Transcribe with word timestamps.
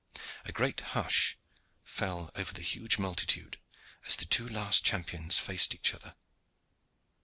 A 0.45 0.51
great 0.51 0.79
hush 0.79 1.37
fell 1.83 2.31
over 2.35 2.53
the 2.53 2.63
huge 2.63 2.97
multitude 2.97 3.59
as 4.07 4.15
the 4.15 4.25
two 4.25 4.49
last 4.49 4.83
champions 4.83 5.37
faced 5.37 5.75
each 5.75 5.93
other. 5.93 6.15